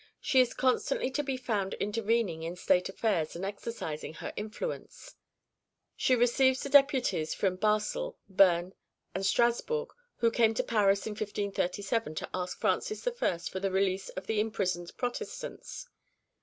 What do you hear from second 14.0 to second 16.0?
of the imprisoned Protestants.